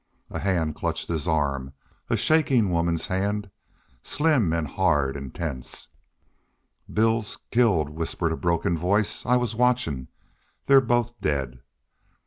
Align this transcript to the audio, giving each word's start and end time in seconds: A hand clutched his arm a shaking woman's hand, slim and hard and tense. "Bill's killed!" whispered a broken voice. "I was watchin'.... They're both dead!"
A 0.31 0.39
hand 0.39 0.73
clutched 0.73 1.09
his 1.09 1.27
arm 1.27 1.73
a 2.09 2.17
shaking 2.17 2.71
woman's 2.71 3.05
hand, 3.05 3.51
slim 4.01 4.51
and 4.51 4.67
hard 4.67 5.15
and 5.15 5.31
tense. 5.31 5.89
"Bill's 6.91 7.37
killed!" 7.51 7.89
whispered 7.91 8.31
a 8.31 8.35
broken 8.35 8.75
voice. 8.75 9.23
"I 9.27 9.35
was 9.35 9.53
watchin'.... 9.55 10.07
They're 10.65 10.81
both 10.81 11.21
dead!" 11.21 11.61